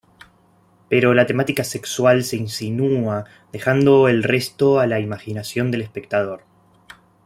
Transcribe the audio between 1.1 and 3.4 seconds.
la temática sexual se insinúa,